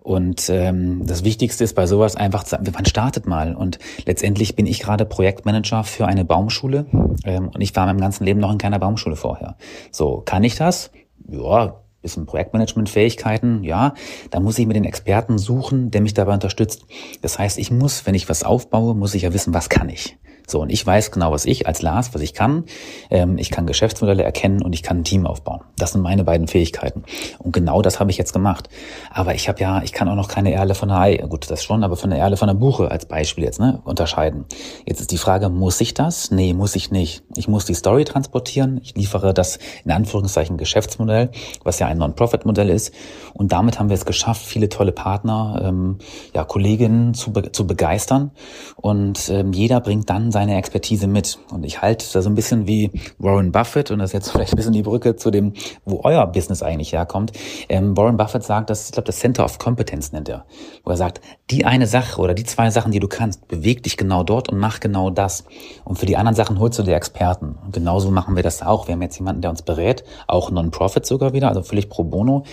[0.03, 3.55] Und ähm, das Wichtigste ist bei sowas einfach zu sagen, man startet mal.
[3.55, 6.87] Und letztendlich bin ich gerade Projektmanager für eine Baumschule
[7.25, 9.57] ähm, und ich war meinem ganzen Leben noch in keiner Baumschule vorher.
[9.91, 10.91] So, kann ich das?
[11.29, 13.95] Ja, bisschen Projektmanagement-Fähigkeiten, ja,
[14.31, 16.87] da muss ich mir den Experten suchen, der mich dabei unterstützt.
[17.23, 20.17] Das heißt, ich muss, wenn ich was aufbaue, muss ich ja wissen, was kann ich.
[20.51, 22.65] So, und ich weiß genau, was ich als Lars, was ich kann.
[23.11, 25.61] Ähm, ich kann Geschäftsmodelle erkennen und ich kann ein Team aufbauen.
[25.77, 27.05] Das sind meine beiden Fähigkeiten.
[27.39, 28.71] Und genau das habe ich jetzt gemacht.
[29.11, 31.63] Aber ich habe ja, ich kann auch noch keine Erle von der Ei, gut, das
[31.63, 34.47] schon, aber von der Erle von der Buche als Beispiel jetzt, ne, unterscheiden.
[34.87, 36.31] Jetzt ist die Frage, muss ich das?
[36.31, 37.23] Nee, muss ich nicht.
[37.37, 38.81] Ich muss die Story transportieren.
[38.83, 41.31] Ich liefere das in Anführungszeichen Geschäftsmodell,
[41.63, 42.95] was ja ein Non-Profit-Modell ist.
[43.35, 45.99] Und damit haben wir es geschafft, viele tolle Partner, ähm,
[46.35, 48.31] ja, Kolleginnen zu, be zu begeistern.
[48.77, 51.41] Und ähm, jeder bringt dann seine Expertise mit.
[51.51, 54.53] Und ich halte da so ein bisschen wie Warren Buffett, und das ist jetzt vielleicht
[54.53, 55.53] ein bisschen die Brücke zu dem,
[55.85, 57.33] wo euer Business eigentlich herkommt.
[57.69, 60.45] Ähm, Warren Buffett sagt, dass, ich glaube, das Center of Competence nennt er,
[60.85, 61.21] wo er sagt,
[61.51, 64.59] die eine Sache oder die zwei Sachen, die du kannst, beweg dich genau dort und
[64.59, 65.43] mach genau das.
[65.85, 67.57] Und für die anderen Sachen holst du dir Experten.
[67.65, 68.87] Und genauso machen wir das auch.
[68.87, 72.45] Wir haben jetzt jemanden, der uns berät, auch Non-Profit sogar wieder, also völlig pro bono,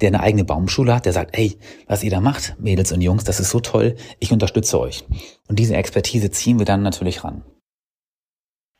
[0.00, 3.24] der eine eigene Baumschule hat, der sagt, ey, was ihr da macht, Mädels und Jungs,
[3.24, 5.04] das ist so toll, ich unterstütze euch.
[5.46, 7.33] Und diese Expertise ziehen wir dann natürlich ran.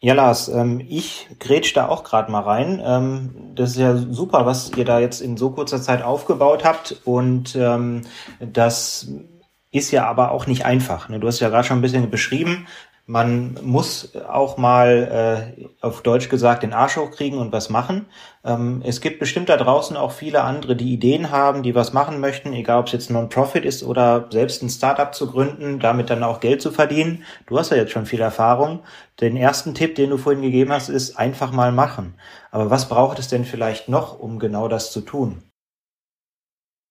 [0.05, 2.79] Ja, Lars, ähm, ich grätsch da auch gerade mal rein.
[2.85, 7.01] Ähm, das ist ja super, was ihr da jetzt in so kurzer Zeit aufgebaut habt.
[7.07, 8.03] Und ähm,
[8.39, 9.09] das
[9.71, 11.09] ist ja aber auch nicht einfach.
[11.09, 11.21] Ne?
[11.21, 12.67] Du hast ja gerade schon ein bisschen beschrieben,
[13.07, 18.07] man muss auch mal äh, auf Deutsch gesagt den Arsch hochkriegen und was machen.
[18.45, 22.19] Ähm, es gibt bestimmt da draußen auch viele andere, die Ideen haben, die was machen
[22.21, 26.23] möchten, egal ob es jetzt Non-Profit ist oder selbst ein Startup zu gründen, damit dann
[26.23, 27.25] auch Geld zu verdienen.
[27.47, 28.81] Du hast ja jetzt schon viel Erfahrung.
[29.21, 32.15] Den ersten Tipp, den du vorhin gegeben hast, ist einfach mal machen.
[32.51, 35.43] Aber was braucht es denn vielleicht noch, um genau das zu tun?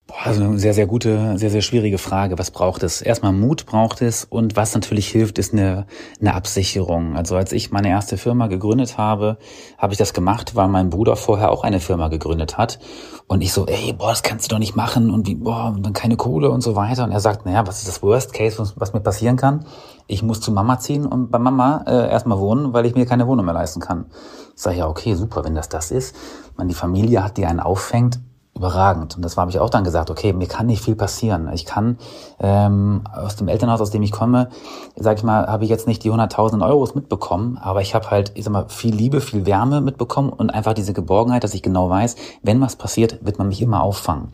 [0.06, 2.38] Boah, also eine sehr, sehr gute, sehr, sehr schwierige Frage.
[2.38, 3.02] Was braucht es?
[3.02, 5.86] Erstmal Mut braucht es und was natürlich hilft, ist eine,
[6.20, 7.16] eine Absicherung.
[7.16, 9.38] Also als ich meine erste Firma gegründet habe,
[9.78, 12.80] habe ich das gemacht, weil mein Bruder vorher auch eine Firma gegründet hat.
[13.28, 15.94] Und ich so, ey, boah, das kannst du doch nicht machen und wie, boah, dann
[15.94, 17.06] keine Kohle und so weiter.
[17.06, 19.66] Und er sagt, naja, was ist das Worst Case, was, was mir passieren kann?
[20.08, 23.26] Ich muss zu Mama ziehen und bei Mama äh, erstmal wohnen, weil ich mir keine
[23.26, 24.08] Wohnung mehr leisten kann.
[24.54, 26.13] Ich sage, ja, okay, super, wenn das das ist.
[26.58, 28.20] Man die Familie hat, die einen auffängt,
[28.56, 29.16] überragend.
[29.16, 31.50] Und das habe ich auch dann gesagt, okay, mir kann nicht viel passieren.
[31.54, 31.98] Ich kann
[32.39, 34.50] ähm, aus dem Elternhaus, aus dem ich komme,
[34.96, 38.32] sage ich mal, habe ich jetzt nicht die 100.000 Euros mitbekommen, aber ich habe halt,
[38.36, 41.89] ich sag mal, viel Liebe, viel Wärme mitbekommen und einfach diese Geborgenheit, dass ich genau
[41.89, 44.32] weiß, wenn was passiert, wird man mich immer auffangen.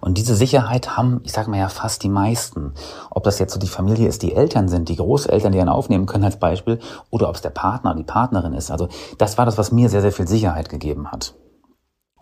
[0.00, 2.74] Und diese Sicherheit haben, ich sage mal ja, fast die meisten.
[3.10, 6.04] Ob das jetzt so die Familie ist, die Eltern sind, die Großeltern, die einen aufnehmen
[6.04, 6.78] können als Beispiel,
[7.10, 8.70] oder ob es der Partner, die Partnerin ist.
[8.70, 11.34] Also das war das, was mir sehr, sehr viel Sicherheit gegeben hat.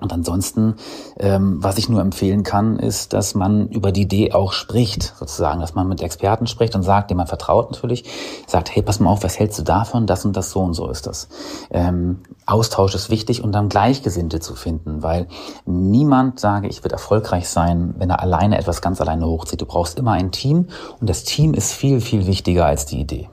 [0.00, 0.74] Und ansonsten,
[1.18, 5.60] ähm, was ich nur empfehlen kann, ist, dass man über die Idee auch spricht, sozusagen,
[5.60, 8.04] dass man mit Experten spricht und sagt, dem man vertraut natürlich,
[8.46, 10.06] sagt, hey, pass mal auf, was hältst du davon?
[10.06, 11.28] Das und das so und so ist das.
[11.70, 15.28] Ähm, Austausch ist wichtig und dann Gleichgesinnte zu finden, weil
[15.66, 19.60] niemand, sage ich, wird erfolgreich sein, wenn er alleine etwas ganz alleine hochzieht.
[19.60, 20.68] Du brauchst immer ein Team
[21.00, 23.28] und das Team ist viel, viel wichtiger als die Idee.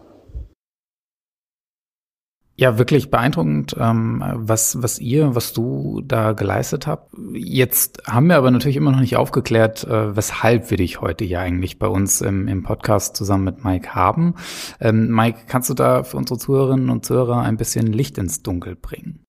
[2.59, 7.13] Ja, wirklich beeindruckend, ähm, was, was ihr, was du da geleistet habt.
[7.31, 11.39] Jetzt haben wir aber natürlich immer noch nicht aufgeklärt, äh, weshalb wir dich heute hier
[11.39, 14.33] eigentlich bei uns im, im Podcast zusammen mit Mike haben.
[14.79, 18.75] Ähm, Mike, kannst du da für unsere Zuhörerinnen und Zuhörer ein bisschen Licht ins Dunkel
[18.75, 19.23] bringen?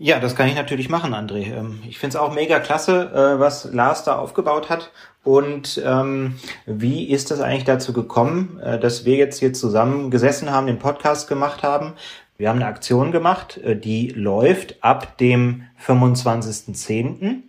[0.00, 1.52] Ja, das kann ich natürlich machen, André.
[1.52, 4.90] Ähm, ich finde es auch mega klasse, äh, was Lars da aufgebaut hat.
[5.22, 10.50] Und ähm, wie ist das eigentlich dazu gekommen, äh, dass wir jetzt hier zusammen gesessen
[10.50, 11.94] haben, den Podcast gemacht haben?
[12.38, 17.42] Wir haben eine Aktion gemacht, äh, die läuft ab dem 25.10.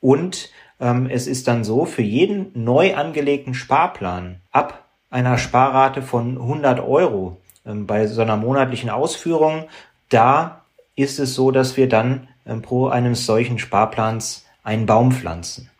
[0.00, 6.36] Und ähm, es ist dann so, für jeden neu angelegten Sparplan ab einer Sparrate von
[6.36, 9.64] 100 Euro ähm, bei so einer monatlichen Ausführung,
[10.10, 15.70] da ist es so, dass wir dann ähm, pro eines solchen Sparplans einen Baum pflanzen.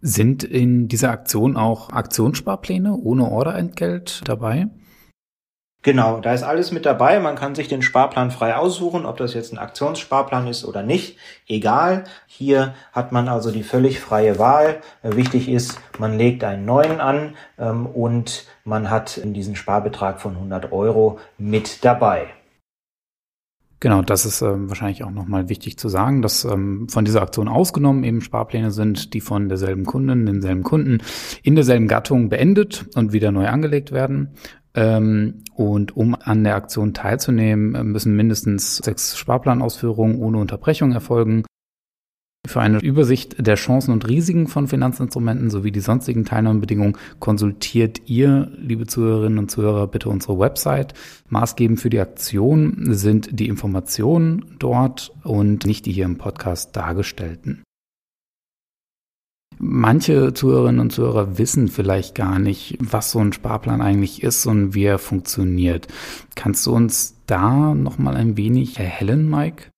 [0.00, 4.68] Sind in dieser Aktion auch Aktionssparpläne ohne Orderentgelt dabei?
[5.82, 7.20] Genau, da ist alles mit dabei.
[7.20, 11.16] Man kann sich den Sparplan frei aussuchen, ob das jetzt ein Aktionssparplan ist oder nicht.
[11.46, 12.04] Egal.
[12.26, 14.80] Hier hat man also die völlig freie Wahl.
[15.02, 20.72] Wichtig ist, man legt einen neuen an ähm, und man hat diesen Sparbetrag von 100
[20.72, 22.26] Euro mit dabei.
[23.80, 27.46] Genau, das ist ähm, wahrscheinlich auch nochmal wichtig zu sagen, dass ähm, von dieser Aktion
[27.46, 30.98] ausgenommen eben Sparpläne sind, die von derselben Kundin, denselben Kunden
[31.44, 34.34] in derselben Gattung beendet und wieder neu angelegt werden.
[34.74, 41.44] Ähm, und um an der Aktion teilzunehmen, müssen mindestens sechs Sparplanausführungen ohne Unterbrechung erfolgen.
[42.46, 48.50] Für eine Übersicht der Chancen und Risiken von Finanzinstrumenten sowie die sonstigen Teilnahmebedingungen konsultiert ihr,
[48.56, 50.94] liebe Zuhörerinnen und Zuhörer, bitte unsere Website.
[51.28, 57.64] Maßgebend für die Aktion sind die Informationen dort und nicht die hier im Podcast dargestellten.
[59.58, 64.74] Manche Zuhörerinnen und Zuhörer wissen vielleicht gar nicht, was so ein Sparplan eigentlich ist und
[64.74, 65.88] wie er funktioniert.
[66.36, 69.70] Kannst du uns da noch mal ein wenig erhellen, Mike?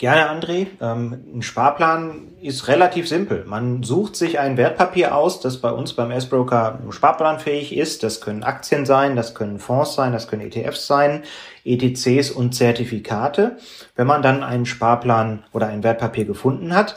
[0.00, 0.68] Gerne, André.
[0.80, 3.44] Ähm, ein Sparplan ist relativ simpel.
[3.46, 8.04] Man sucht sich ein Wertpapier aus, das bei uns beim S-Broker sparplanfähig ist.
[8.04, 11.24] Das können Aktien sein, das können Fonds sein, das können ETFs sein,
[11.64, 13.56] ETCs und Zertifikate.
[13.96, 16.96] Wenn man dann einen Sparplan oder ein Wertpapier gefunden hat,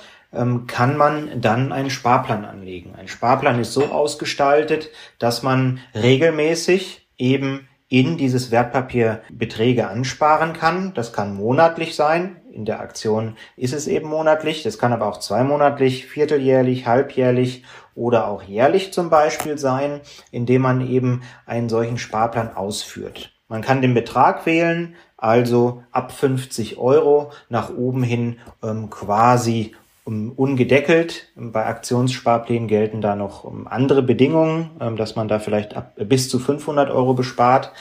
[0.67, 2.95] kann man dann einen Sparplan anlegen.
[2.95, 4.89] Ein Sparplan ist so ausgestaltet,
[5.19, 10.93] dass man regelmäßig eben in dieses Wertpapier Beträge ansparen kann.
[10.93, 12.37] Das kann monatlich sein.
[12.49, 14.63] In der Aktion ist es eben monatlich.
[14.63, 19.99] Das kann aber auch zweimonatlich, vierteljährlich, halbjährlich oder auch jährlich zum Beispiel sein,
[20.31, 23.33] indem man eben einen solchen Sparplan ausführt.
[23.49, 31.27] Man kann den Betrag wählen, also ab 50 Euro nach oben hin ähm, quasi ungedeckelt.
[31.35, 36.89] Bei Aktionssparplänen gelten da noch andere Bedingungen, ähm, dass man da vielleicht bis zu 500
[36.89, 37.71] Euro bespart.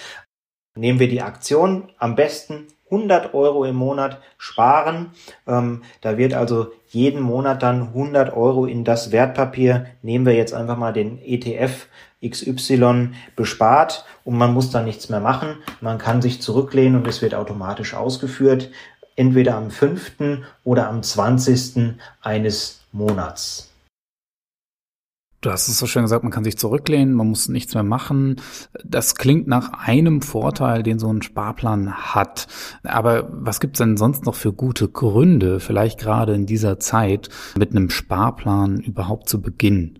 [0.76, 5.12] Nehmen wir die Aktion am besten 100 Euro im Monat sparen.
[5.46, 10.54] Ähm, da wird also jeden Monat dann 100 Euro in das Wertpapier, nehmen wir jetzt
[10.54, 11.86] einfach mal den ETF
[12.26, 15.56] XY bespart und man muss dann nichts mehr machen.
[15.80, 18.70] Man kann sich zurücklehnen und es wird automatisch ausgeführt
[19.20, 20.40] entweder am 5.
[20.64, 21.98] oder am 20.
[22.22, 23.68] eines Monats.
[25.42, 28.36] Du hast es so schön gesagt, man kann sich zurücklehnen, man muss nichts mehr machen.
[28.82, 32.46] Das klingt nach einem Vorteil, den so ein Sparplan hat.
[32.82, 37.28] Aber was gibt's denn sonst noch für gute Gründe, vielleicht gerade in dieser Zeit,
[37.58, 39.99] mit einem Sparplan überhaupt zu beginnen?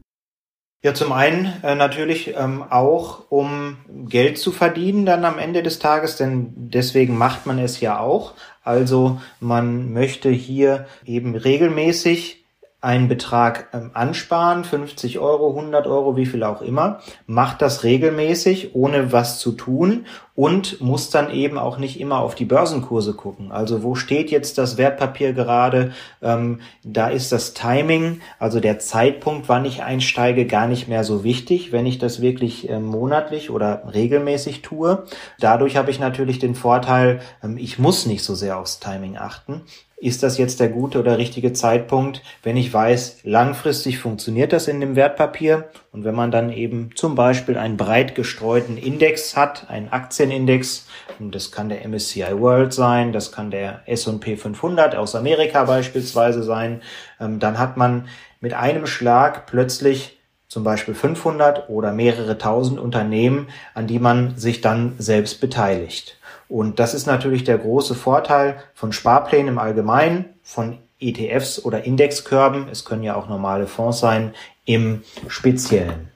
[0.82, 3.76] Ja, zum einen äh, natürlich ähm, auch, um
[4.08, 8.32] Geld zu verdienen dann am Ende des Tages, denn deswegen macht man es ja auch.
[8.62, 12.39] Also man möchte hier eben regelmäßig
[12.80, 18.74] einen Betrag ähm, ansparen, 50 Euro, 100 Euro, wie viel auch immer, macht das regelmäßig,
[18.74, 23.52] ohne was zu tun und muss dann eben auch nicht immer auf die Börsenkurse gucken.
[23.52, 25.92] Also wo steht jetzt das Wertpapier gerade?
[26.22, 31.22] Ähm, da ist das Timing, also der Zeitpunkt, wann ich einsteige, gar nicht mehr so
[31.22, 35.04] wichtig, wenn ich das wirklich äh, monatlich oder regelmäßig tue.
[35.38, 39.60] Dadurch habe ich natürlich den Vorteil, ähm, ich muss nicht so sehr aufs Timing achten
[40.00, 44.80] ist das jetzt der gute oder richtige Zeitpunkt, wenn ich weiß, langfristig funktioniert das in
[44.80, 49.90] dem Wertpapier und wenn man dann eben zum Beispiel einen breit gestreuten Index hat, einen
[49.90, 50.86] Aktienindex,
[51.18, 56.80] das kann der MSCI World sein, das kann der S&P 500 aus Amerika beispielsweise sein,
[57.20, 58.08] ähm, dann hat man
[58.40, 64.62] mit einem Schlag plötzlich zum Beispiel 500 oder mehrere tausend Unternehmen, an die man sich
[64.62, 66.16] dann selbst beteiligt.
[66.50, 72.68] Und das ist natürlich der große Vorteil von Sparplänen im Allgemeinen, von ETFs oder Indexkörben,
[72.68, 74.34] es können ja auch normale Fonds sein,
[74.64, 76.10] im Speziellen.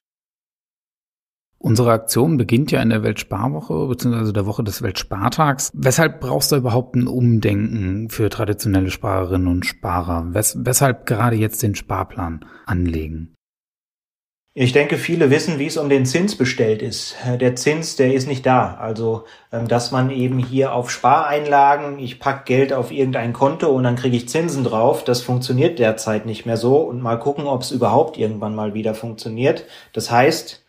[1.59, 4.33] Unsere Aktion beginnt ja in der Weltsparwoche bzw.
[4.33, 5.70] der Woche des Weltspartags.
[5.73, 10.35] Weshalb brauchst du überhaupt ein Umdenken für traditionelle Sparerinnen und Sparer?
[10.35, 13.35] Wes weshalb gerade jetzt den Sparplan anlegen?
[14.57, 17.17] Ich denke, viele wissen, wie es um den Zins bestellt ist.
[17.40, 18.75] Der Zins, der ist nicht da.
[18.75, 23.83] Also, ähm, dass man eben hier auf Spareinlagen, ich pack Geld auf irgendein Konto und
[23.83, 26.77] dann kriege ich Zinsen drauf, das funktioniert derzeit nicht mehr so.
[26.77, 29.64] Und mal gucken, ob es überhaupt irgendwann mal wieder funktioniert.
[29.93, 30.62] Das heißt,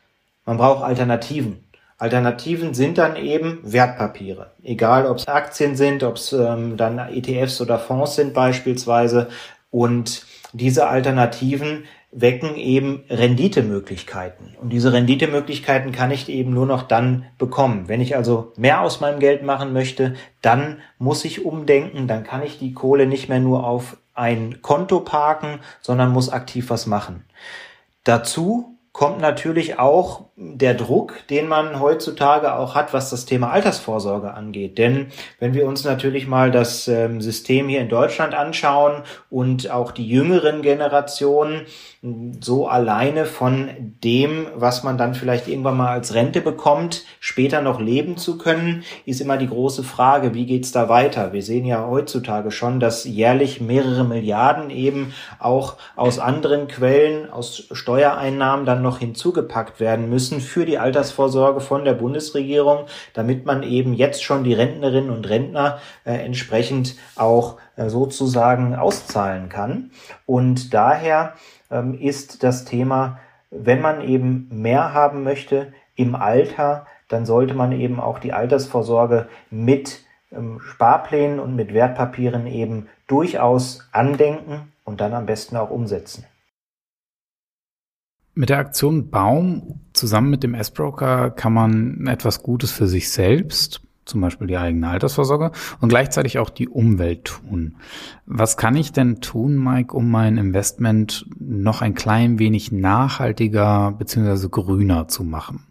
[0.45, 1.63] man braucht Alternativen.
[2.00, 4.54] Alternativen sind dann eben Wertpapiere.
[4.63, 9.28] Egal, ob es Aktien sind, ob es ähm, dann ETFs oder Fonds sind beispielsweise.
[9.69, 11.84] Und diese Alternativen
[12.17, 14.56] wecken eben Renditemöglichkeiten.
[14.62, 17.89] Und diese Renditemöglichkeiten kann ich eben nur noch dann bekommen.
[17.89, 22.41] Wenn ich also mehr aus meinem Geld machen möchte, dann muss ich umdenken, dann kann
[22.41, 27.25] ich die Kohle nicht mehr nur auf ein Konto parken, sondern muss aktiv was machen.
[28.06, 34.34] Dazu kommt natürlich auch der Druck, den man heutzutage auch hat, was das Thema Altersvorsorge
[34.34, 34.77] angeht.
[34.77, 39.91] Denn wenn wir uns natürlich mal das ähm, System hier in Deutschland anschauen und auch
[39.91, 41.65] die jüngeren Generationen
[42.39, 43.69] so alleine von
[44.03, 48.84] dem, was man dann vielleicht irgendwann mal als Rente bekommt, später noch leben zu können,
[49.05, 51.34] ist immer die große Frage, wie geht's da weiter?
[51.34, 57.67] Wir sehen ja heutzutage schon, dass jährlich mehrere Milliarden eben auch aus anderen Quellen, aus
[57.71, 63.93] Steuereinnahmen dann noch hinzugepackt werden müssen für die Altersvorsorge von der Bundesregierung, damit man eben
[63.93, 69.91] jetzt schon die Rentnerinnen und Rentner äh, entsprechend auch äh, sozusagen auszahlen kann.
[70.26, 71.34] Und daher
[71.69, 73.19] ähm, ist das Thema,
[73.52, 79.28] wenn man eben mehr haben möchte im Alter, dann sollte man eben auch die Altersvorsorge
[79.50, 86.26] mit ähm, Sparplänen und mit Wertpapieren eben durchaus andenken und dann am besten auch umsetzen.
[88.38, 93.82] Mit der Aktion Baum zusammen mit dem S-Broker kann man etwas Gutes für sich selbst,
[94.04, 97.78] zum Beispiel die eigene Altersvorsorge und gleichzeitig auch die Umwelt tun.
[98.26, 104.50] Was kann ich denn tun, Mike, um mein Investment noch ein klein wenig nachhaltiger bzw.
[104.50, 105.67] grüner zu machen?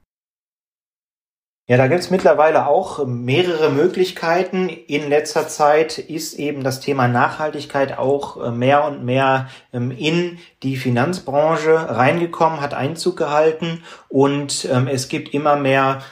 [1.66, 4.68] Ja, da gibt es mittlerweile auch mehrere Möglichkeiten.
[4.68, 10.36] In letzter Zeit ist eben das Thema Nachhaltigkeit auch äh, mehr und mehr ähm, in
[10.62, 16.02] die Finanzbranche reingekommen, hat Einzug gehalten und ähm, es gibt immer mehr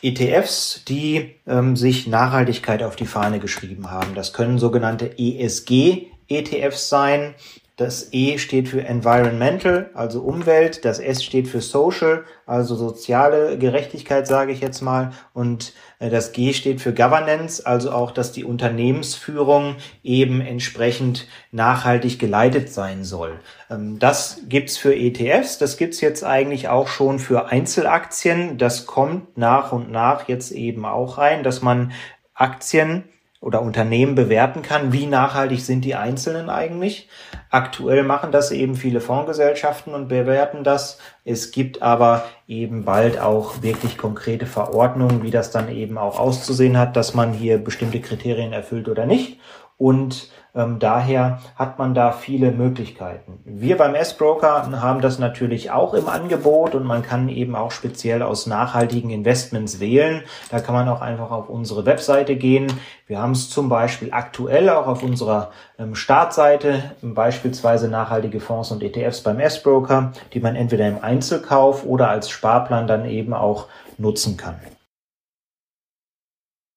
[0.00, 4.14] ETFs, die ähm, sich Nachhaltigkeit auf die Fahne geschrieben haben.
[4.14, 7.34] Das können sogenannte ESG-ETFs sein.
[7.76, 10.84] Das E steht für Environmental, also Umwelt.
[10.84, 15.10] Das S steht für Social, also soziale Gerechtigkeit, sage ich jetzt mal.
[15.32, 22.20] Und äh, das G steht für Governance, also auch, dass die Unternehmensführung eben entsprechend nachhaltig
[22.20, 23.40] geleitet sein soll.
[23.68, 28.56] Ähm, das gibt's für ETFs, das gibt's jetzt eigentlich auch schon für Einzelaktien.
[28.56, 31.90] Das kommt nach und nach jetzt eben auch rein, dass man
[32.34, 33.02] Aktien
[33.44, 37.08] oder Unternehmen bewerten kann, wie nachhaltig sind die Einzelnen eigentlich.
[37.54, 40.98] Aktuell machen das eben viele Fondsgesellschaften und bewerten das.
[41.24, 46.76] Es gibt aber eben bald auch wirklich konkrete Verordnungen, wie das dann eben auch auszusehen
[46.76, 49.38] hat, dass man hier bestimmte Kriterien erfüllt oder nicht.
[49.78, 53.40] Und ähm, daher hat man da viele Möglichkeiten.
[53.44, 58.22] Wir beim S-Broker haben das natürlich auch im Angebot und man kann eben auch speziell
[58.22, 60.22] aus nachhaltigen Investments wählen.
[60.50, 62.68] Da kann man auch einfach auf unsere Webseite gehen.
[63.08, 68.82] Wir haben es zum Beispiel aktuell auch auf unserer ähm, Startseite, beispielsweise nachhaltige Fonds und
[68.82, 74.36] ETFs beim S-Broker, die man entweder im Einzelkauf oder als Sparplan dann eben auch nutzen
[74.36, 74.56] kann.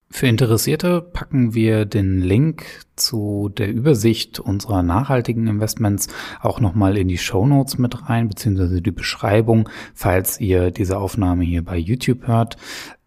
[0.09, 6.07] Für Interessierte packen wir den Link zu der Übersicht unserer nachhaltigen Investments
[6.39, 11.43] auch nochmal in die Show Notes mit rein, beziehungsweise die Beschreibung, falls ihr diese Aufnahme
[11.43, 12.55] hier bei YouTube hört.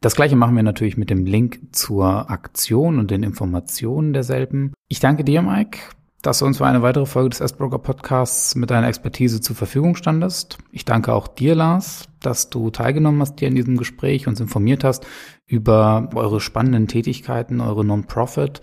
[0.01, 4.75] Das gleiche machen wir natürlich mit dem Link zur Aktion und den Informationen derselben.
[4.89, 5.79] Ich danke dir, Mike
[6.23, 9.97] dass du uns für eine weitere Folge des S-Broker Podcasts mit deiner Expertise zur Verfügung
[9.97, 10.59] standest.
[10.71, 14.85] Ich danke auch dir, Lars, dass du teilgenommen hast hier in diesem Gespräch, uns informiert
[14.85, 15.07] hast
[15.47, 18.61] über eure spannenden Tätigkeiten, eure Non-Profit.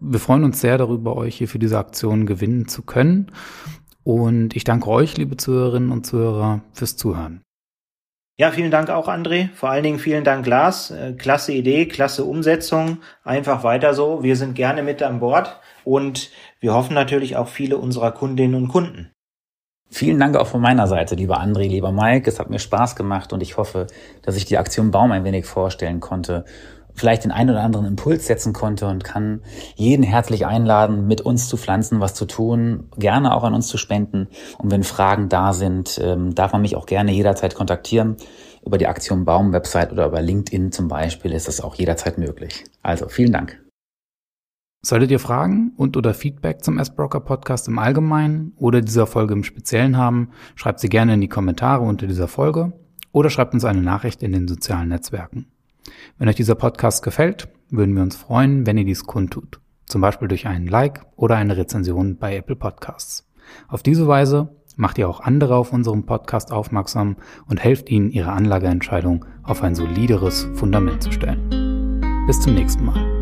[0.00, 3.30] Wir freuen uns sehr darüber, euch hier für diese Aktion gewinnen zu können.
[4.02, 7.42] Und ich danke euch, liebe Zuhörerinnen und Zuhörer, fürs Zuhören.
[8.36, 9.50] Ja, vielen Dank auch, André.
[9.54, 10.90] Vor allen Dingen vielen Dank, Lars.
[10.90, 12.98] Äh, klasse Idee, klasse Umsetzung.
[13.22, 14.24] Einfach weiter so.
[14.24, 18.68] Wir sind gerne mit an Bord und wir hoffen natürlich auch viele unserer Kundinnen und
[18.68, 19.12] Kunden.
[19.88, 22.28] Vielen Dank auch von meiner Seite, lieber André, lieber Mike.
[22.28, 23.86] Es hat mir Spaß gemacht und ich hoffe,
[24.22, 26.44] dass ich die Aktion Baum ein wenig vorstellen konnte,
[26.94, 29.40] vielleicht den einen oder anderen Impuls setzen konnte und kann
[29.74, 33.78] jeden herzlich einladen, mit uns zu pflanzen, was zu tun, gerne auch an uns zu
[33.78, 34.28] spenden.
[34.58, 38.16] Und wenn Fragen da sind, ähm, darf man mich auch gerne jederzeit kontaktieren.
[38.64, 42.64] Über die Aktion Baum Website oder über LinkedIn zum Beispiel ist das auch jederzeit möglich.
[42.82, 43.60] Also vielen Dank.
[44.86, 49.42] Solltet ihr Fragen und oder Feedback zum S-Broker Podcast im Allgemeinen oder dieser Folge im
[49.42, 52.74] Speziellen haben, schreibt sie gerne in die Kommentare unter dieser Folge
[53.10, 55.53] oder schreibt uns eine Nachricht in den sozialen Netzwerken.
[56.18, 59.60] Wenn euch dieser Podcast gefällt, würden wir uns freuen, wenn ihr dies kundtut.
[59.86, 63.28] Zum Beispiel durch einen Like oder eine Rezension bei Apple Podcasts.
[63.68, 67.16] Auf diese Weise macht ihr auch andere auf unserem Podcast aufmerksam
[67.46, 72.00] und helft ihnen, ihre Anlageentscheidung auf ein solideres Fundament zu stellen.
[72.26, 73.14] Bis zum nächsten Mal.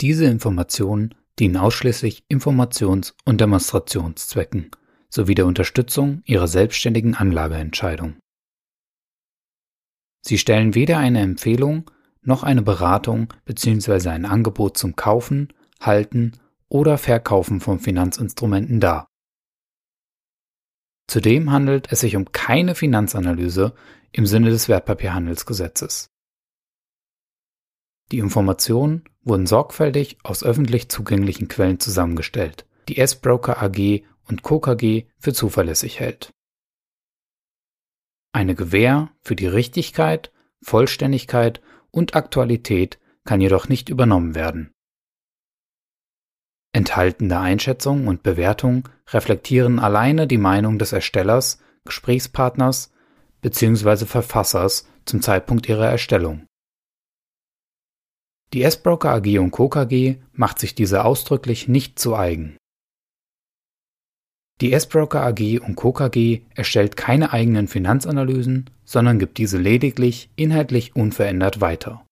[0.00, 4.70] Diese Informationen dienen ausschließlich Informations- und Demonstrationszwecken
[5.10, 8.16] sowie der Unterstützung Ihrer selbstständigen Anlageentscheidung.
[10.24, 14.10] Sie stellen weder eine Empfehlung noch eine Beratung bzw.
[14.10, 16.32] ein Angebot zum Kaufen, Halten
[16.68, 19.06] oder Verkaufen von Finanzinstrumenten dar.
[21.06, 23.74] Zudem handelt es sich um keine Finanzanalyse
[24.12, 26.10] im Sinne des Wertpapierhandelsgesetzes.
[28.12, 34.60] Die Informationen wurden sorgfältig aus öffentlich zugänglichen Quellen zusammengestellt, die S-Broker AG und Co.
[34.60, 36.32] KG für zuverlässig hält.
[38.32, 41.60] Eine Gewähr für die Richtigkeit, Vollständigkeit
[41.90, 44.72] und Aktualität kann jedoch nicht übernommen werden.
[46.72, 52.92] Enthaltene Einschätzungen und Bewertungen reflektieren alleine die Meinung des Erstellers, Gesprächspartners
[53.40, 54.04] bzw.
[54.04, 56.47] Verfassers zum Zeitpunkt ihrer Erstellung.
[58.54, 59.68] Die S-Broker AG und Co.
[59.68, 62.56] KG macht sich diese ausdrücklich nicht zu eigen
[64.62, 65.92] Die S-Broker AG und Co.
[65.92, 72.06] KG erstellt keine eigenen Finanzanalysen, sondern gibt diese lediglich inhaltlich unverändert weiter.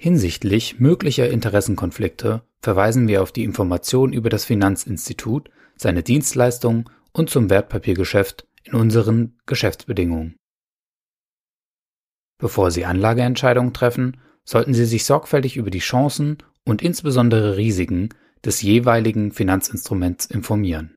[0.00, 7.50] Hinsichtlich möglicher Interessenkonflikte verweisen wir auf die Information über das Finanzinstitut, seine Dienstleistungen und zum
[7.50, 10.36] Wertpapiergeschäft in unseren Geschäftsbedingungen.
[12.38, 14.16] Bevor Sie Anlageentscheidungen treffen,
[14.50, 18.08] sollten Sie sich sorgfältig über die Chancen und insbesondere Risiken
[18.44, 20.96] des jeweiligen Finanzinstruments informieren.